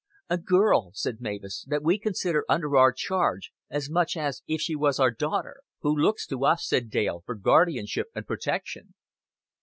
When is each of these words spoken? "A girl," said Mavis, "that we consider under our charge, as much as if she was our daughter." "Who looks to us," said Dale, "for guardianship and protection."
"A 0.31 0.39
girl," 0.39 0.89
said 0.95 1.21
Mavis, 1.21 1.63
"that 1.67 1.83
we 1.83 1.99
consider 1.99 2.43
under 2.49 2.75
our 2.75 2.91
charge, 2.91 3.51
as 3.69 3.87
much 3.87 4.17
as 4.17 4.41
if 4.47 4.59
she 4.59 4.75
was 4.75 4.99
our 4.99 5.11
daughter." 5.11 5.61
"Who 5.81 5.95
looks 5.95 6.25
to 6.25 6.43
us," 6.43 6.67
said 6.67 6.89
Dale, 6.89 7.21
"for 7.23 7.35
guardianship 7.35 8.07
and 8.15 8.25
protection." 8.25 8.95